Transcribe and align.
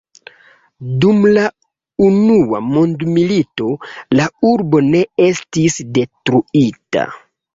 Dum 1.03 1.19
la 1.35 1.41
unua 2.05 2.61
mondmilito 2.69 3.67
la 4.21 4.25
urbo 4.53 4.81
ne 4.87 5.03
estis 5.27 5.77
detruita. 5.99 7.07